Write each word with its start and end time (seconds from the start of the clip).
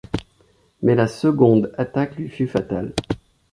Mais 0.81 0.95
la 0.95 1.05
seconde 1.07 1.71
attaque 1.77 2.15
lui 2.17 2.27
fut 2.27 2.47
fatale. 2.47 2.91